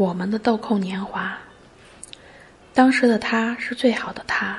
[0.00, 1.36] 我们的豆蔻年华。
[2.72, 4.58] 当时的他是最好的他，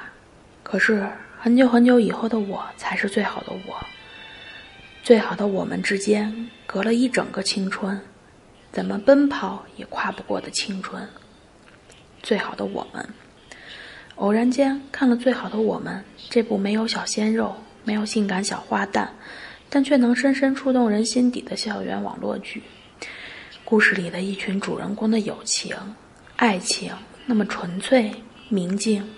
[0.62, 1.10] 可是
[1.40, 3.84] 很久很久以后的我才是最好的我。
[5.02, 8.00] 最好的我们之间隔了一整个青春，
[8.72, 11.10] 怎么奔跑也跨不过的青春。
[12.22, 13.10] 最好的我们，
[14.18, 19.08] 偶然间看了《最好的我们》这部没有小鲜肉、没有性感小花旦，
[19.72, 22.62] 但却能深深触动人心底的校园网络剧。
[23.72, 25.74] 故事里的一群主人公的友情、
[26.36, 26.92] 爱情
[27.26, 28.12] 那么纯粹、
[28.50, 29.10] 明净。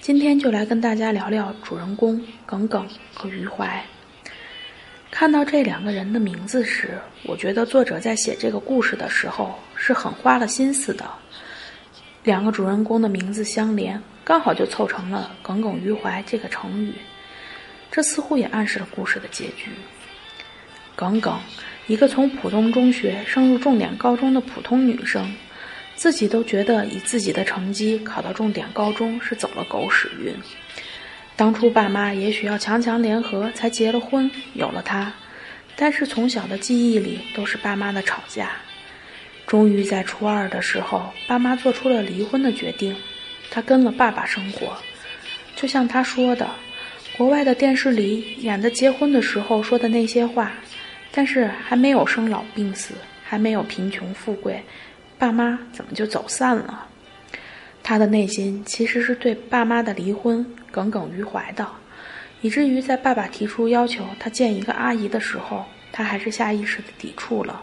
[0.00, 3.84] 今天就来跟大家聊聊主人公耿耿和余淮。
[5.10, 11.04] 看到这两个人的名字时，我觉得作者在写这个故事的时候是很花了心思的。
[12.24, 16.94] 两个主人公的名字相连，刚好就凑成了“耿耿于怀”这个成语。
[17.90, 19.70] 这似乎也暗示了故事的结局。
[20.96, 21.38] 耿耿。
[21.90, 25.34] 一个从普通中学升入重点高中的普通女生，
[25.96, 30.32] 自己都觉得以自己的成绩考到重点高中是走了狗屎运。
[31.34, 35.12] 当初爸妈也许要强强联合才结了婚，有了她，
[35.74, 38.52] 但是从小的记忆里都是爸妈的吵架。
[39.44, 42.94] 终于在初二的时候，爸妈做出了离婚的决定，
[43.50, 44.76] 她跟了爸爸生活。
[45.56, 46.48] 就像她说的，
[47.16, 50.52] 国外的电视里演的结婚的时候说的那些话。
[51.12, 52.94] 但是还没有生老病死，
[53.24, 54.62] 还没有贫穷富贵，
[55.18, 56.86] 爸妈怎么就走散了？
[57.82, 61.66] 他的内心其实是对爸妈的离婚耿耿于怀的，
[62.42, 67.62] 以至于在爸爸提出要求他见一个阿姨的时候，他还是下意识的抵触了。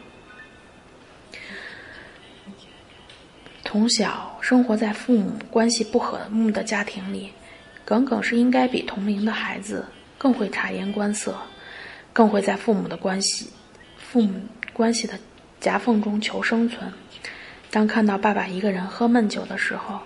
[3.63, 7.31] 从小生活在父母关系不和睦的家庭里，
[7.85, 9.85] 耿耿是应该比同龄的孩子
[10.17, 11.37] 更会察言观色。
[12.17, 13.47] 更会在父母的关系、
[13.95, 14.41] 父母
[14.73, 15.13] 关系的
[15.59, 16.91] 夹缝中求生存。
[17.69, 19.99] 当看到爸爸一个人喝闷酒的时候，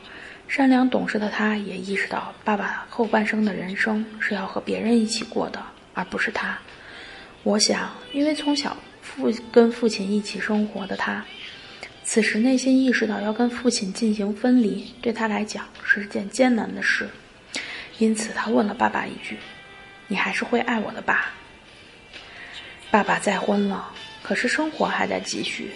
[0.45, 5.63] 善良懂事的他也意识到，爸爸后半生的人生是要和别人一起过的，
[5.93, 6.59] 而不是他。
[7.43, 11.23] 我想，因为从小父跟父亲一起生活的他，
[12.03, 17.07] 此时内心意识到要跟父亲进行分离，对他来讲是件艰难的事。
[17.99, 19.37] 因此，他问了爸爸一句
[20.09, 21.35] ：“你还是会爱我的吧？”
[22.91, 23.89] 爸爸再婚了，
[24.21, 25.71] 可是生活还在继续。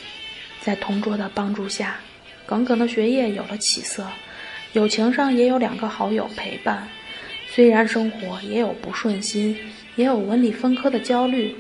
[0.60, 1.98] 在同桌的帮助下，
[2.46, 4.06] 耿耿的学业有了起色，
[4.74, 6.86] 友情上也有两个好友陪伴。
[7.48, 9.58] 虽然生活也有不顺心，
[9.96, 11.56] 也有文理分科的焦虑，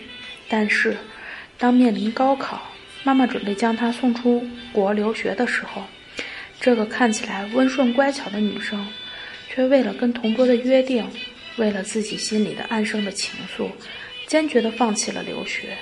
[0.50, 0.98] 但是
[1.58, 2.62] 当面临高考，
[3.04, 5.84] 妈妈准备将他送出国留学的时候，
[6.60, 8.86] 这个看起来温顺乖巧的女生，
[9.48, 11.08] 却为了跟同桌的约定，
[11.56, 13.70] 为了自己心里的暗生的情愫。
[14.28, 15.78] 坚决地放弃了留学，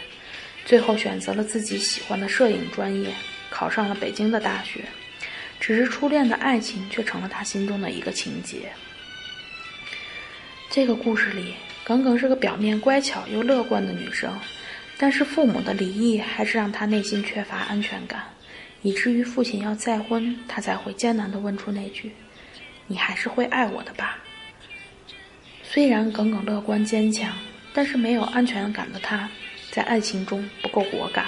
[0.66, 3.14] 最后选择了自己喜欢的摄影专业，
[3.50, 4.84] 考上了北京的大学。
[5.60, 8.70] 只是初恋的爱情却成了他心中的一个情节。
[10.70, 11.54] 这个故事里，
[11.86, 14.38] 耿耿是个表面乖巧又乐观的女生，
[14.98, 18.24] 但是父母的离异还是让她内心缺乏安全感，
[18.82, 22.12] 以至于父亲要再婚，她才会艰难地问出那句
[22.88, 24.20] ：“你还是会爱我的吧？”
[25.64, 27.34] 虽然耿耿乐观坚强。
[27.74, 29.28] 但是没有安全感的他，
[29.72, 31.26] 在爱情中不够果敢，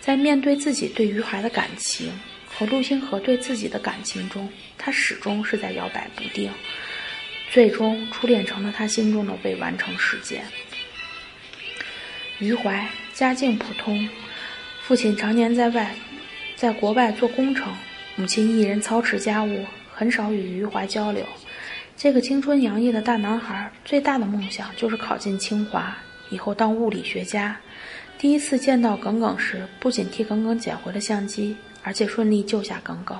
[0.00, 2.10] 在面对自己对于海的感情
[2.46, 6.50] 和陆星河对自己的感情中，他始终是在摇摆不定。
[7.50, 10.44] 最终，初恋成了他心中的未完成事件。
[12.38, 14.08] 余淮家境普通，
[14.80, 15.94] 父亲常年在外，
[16.56, 17.72] 在国外做工程，
[18.16, 21.24] 母亲一人操持家务，很少与余淮交流。
[21.96, 25.96] 这个青春洋溢的大男孩，最大的梦想就是考进清华，
[26.28, 27.56] 以后当物理学家。
[28.18, 33.16] 第一次见到耿耿时，不仅替耿耿捡回了相机，而且顺利救下耿耿。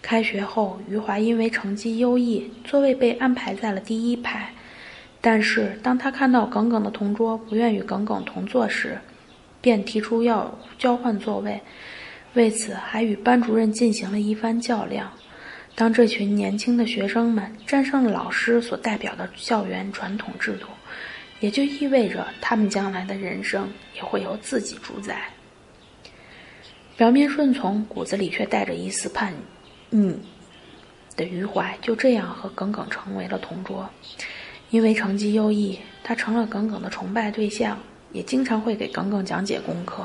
[0.00, 4.52] 开学后，余华因为成绩优异，座位被安排在了第一排。
[5.20, 8.98] 但是，当他看到耿耿的同桌不愿与耿耿同坐时，
[9.60, 11.60] 便提出要交换座位，
[12.34, 15.12] 为此还与班主任进行了一番较量。
[15.78, 20.66] 当这群年轻的学生们战胜了老师所代表的校园传统制度，
[21.38, 25.30] 也就意味着他们将来的人生也会由自己主宰。
[26.96, 29.32] 表面顺从，骨子里却带着一丝叛
[29.90, 30.18] 逆
[31.14, 33.88] 的余淮，就这样和耿耿成为了同桌。
[34.70, 37.78] 因为成绩优异，他成了耿耿的崇拜对象，
[38.10, 40.04] 也经常会给耿耿讲解功课。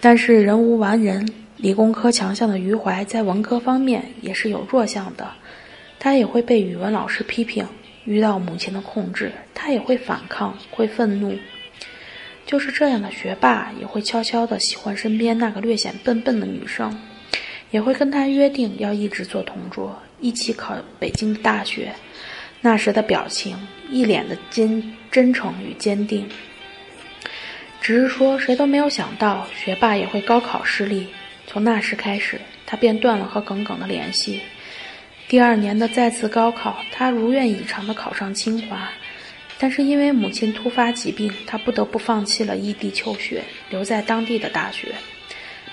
[0.00, 1.30] 但是人无完人。
[1.62, 5.30] 理工科强项的余淮，在文科方面也是有弱项的，
[5.98, 7.66] 他也会被语文老师批评，
[8.06, 11.36] 遇到母亲的控制，他也会反抗，会愤怒。
[12.46, 16.98] 就是这样的学霸，也会悄悄的喜欢身边那个略显笨笨的女生，
[17.70, 21.92] 也会跟他约定要一直做同桌，一起考北京的大学。
[22.62, 23.54] 那时的表情，
[23.90, 26.26] 一脸的坚真诚与坚定。
[27.82, 31.06] 只是说，谁都没有想到，学霸也会高考失利。
[31.52, 34.40] 从那时开始，他便断了和耿耿的联系。
[35.26, 38.88] 第二年的再次高考，他如愿以偿地考上清华，
[39.58, 44.94] 但是因为母亲突发疾病，他不得不放弃了异地求学，留在当地的大学，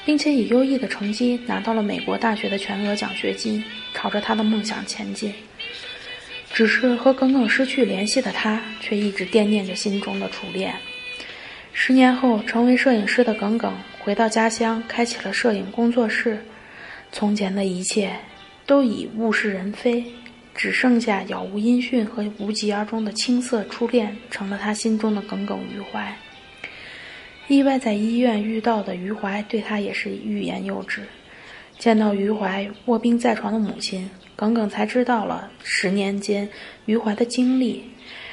[0.03, 3.63] 并且以优异的成绩拿到了美国大学的全额奖学金，
[3.93, 5.31] 朝着他的梦想前进。
[6.51, 10.73] 只是和耿耿失去联系的他，却一直惦念着心中的初恋。
[11.71, 13.71] 十年后，成为摄影师的耿耿
[14.07, 16.39] 回到家乡，开启了摄影工作室。
[17.11, 18.15] 从前的一切
[18.65, 20.01] 都已物是人非，
[20.55, 26.15] 只剩下杳无音讯和无疾而终的青涩初恋，成了他心中的耿耿于怀。
[27.49, 31.01] 意外在医院遇到的余淮，对他也是欲言又止。
[31.77, 36.47] 见到余淮卧病在床的母亲，耿耿才知道了十年间
[36.85, 37.83] 余淮的经历。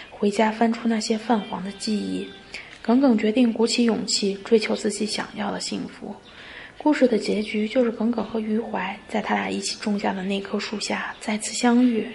[0.09, 2.29] 回家翻出那些泛黄的记忆。
[2.87, 6.15] 耿耿决定鼓起勇气追求自己想要的幸福。
[6.77, 12.07] 故事的结局就是耿耿和余淮在他俩一起种下的那棵树下再次相遇。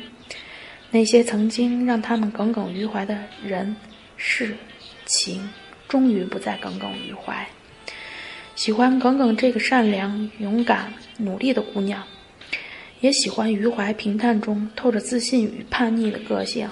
[0.91, 3.75] 那些曾经让他们耿耿于怀的人、
[4.15, 4.55] 事、
[5.05, 5.49] 情，
[5.87, 7.47] 终于不再耿耿于怀。
[8.53, 12.03] 喜欢耿耿这个善良、勇敢、努力的姑娘，
[12.99, 16.69] 也喜欢余淮平淡中透着自信与叛逆的个性。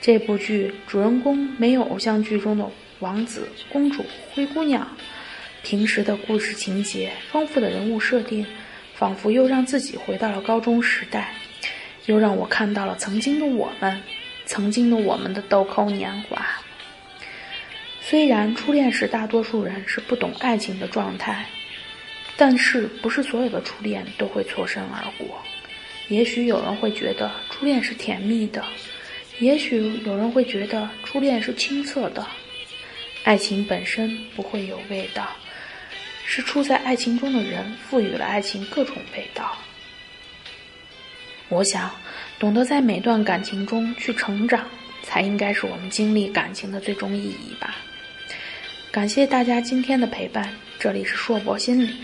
[0.00, 2.70] 这部剧主人公没有偶像剧中的。
[3.00, 4.02] 王子、公主、
[4.32, 4.96] 灰姑娘，
[5.62, 8.46] 平时的故事情节，丰富的人物设定，
[8.94, 11.34] 仿佛又让自己回到了高中时代，
[12.06, 14.02] 又让我看到了曾经的我们，
[14.46, 16.46] 曾经的我们的豆蔻年华。
[18.00, 21.44] 虽然初恋时大多数人是不懂爱情的状态，
[22.34, 25.36] 但是不是所有的初恋都会错身而过。
[26.08, 28.64] 也许有人会觉得初恋是甜蜜的，
[29.38, 32.26] 也许有人会觉得初恋是清澈的。
[33.26, 35.26] 爱情本身不会有味道，
[36.24, 39.58] 是处在爱情中的人赋予了爱情各种味道。
[41.48, 41.90] 我想，
[42.38, 44.64] 懂得在每段感情中去成长，
[45.02, 47.74] 才应该是我们经历感情的最终意义吧。
[48.92, 50.48] 感谢大家今天的陪伴，
[50.78, 51.96] 这里是硕博心理，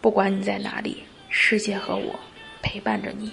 [0.00, 2.20] 不管你在哪里，世界和我
[2.62, 3.32] 陪伴着你。